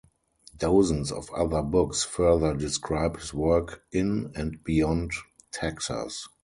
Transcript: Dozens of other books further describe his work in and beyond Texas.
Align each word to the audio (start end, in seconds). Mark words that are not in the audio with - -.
Dozens 0.57 1.11
of 1.11 1.29
other 1.29 1.61
books 1.61 2.03
further 2.03 2.55
describe 2.55 3.19
his 3.19 3.35
work 3.35 3.83
in 3.91 4.31
and 4.35 4.63
beyond 4.63 5.11
Texas. 5.51 6.27